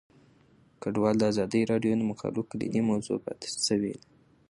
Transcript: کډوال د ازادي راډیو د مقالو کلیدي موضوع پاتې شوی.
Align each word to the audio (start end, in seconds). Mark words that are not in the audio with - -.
کډوال 0.81 1.15
د 1.19 1.23
ازادي 1.31 1.61
راډیو 1.71 1.93
د 1.97 2.01
مقالو 2.11 2.41
کلیدي 2.51 2.81
موضوع 2.89 3.17
پاتې 3.25 3.47
شوی. 3.67 3.93